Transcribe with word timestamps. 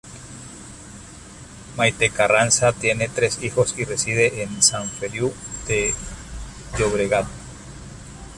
Maite 1.77 2.09
Carranza 2.09 2.71
tiene 2.73 3.07
tres 3.07 3.43
hijos 3.43 3.75
y 3.77 3.85
reside 3.85 4.41
en 4.41 4.63
San 4.63 4.89
Feliú 4.89 5.31
de 5.67 5.93
Llobregat. 6.79 7.27